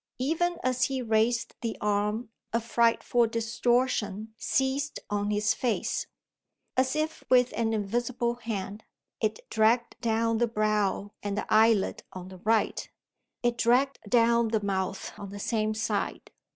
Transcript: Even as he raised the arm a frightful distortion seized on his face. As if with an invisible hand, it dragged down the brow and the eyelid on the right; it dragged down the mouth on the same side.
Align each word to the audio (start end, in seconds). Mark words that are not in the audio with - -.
Even 0.17 0.57
as 0.63 0.85
he 0.85 0.99
raised 0.99 1.53
the 1.61 1.77
arm 1.79 2.29
a 2.53 2.59
frightful 2.59 3.27
distortion 3.27 4.33
seized 4.35 4.99
on 5.11 5.29
his 5.29 5.53
face. 5.53 6.07
As 6.75 6.95
if 6.95 7.23
with 7.29 7.51
an 7.55 7.71
invisible 7.71 8.33
hand, 8.37 8.83
it 9.21 9.47
dragged 9.51 9.97
down 10.01 10.39
the 10.39 10.47
brow 10.47 11.11
and 11.21 11.37
the 11.37 11.45
eyelid 11.53 12.01
on 12.13 12.29
the 12.29 12.39
right; 12.39 12.89
it 13.43 13.59
dragged 13.59 13.99
down 14.09 14.47
the 14.47 14.63
mouth 14.63 15.11
on 15.19 15.29
the 15.29 15.37
same 15.39 15.75
side. 15.75 16.31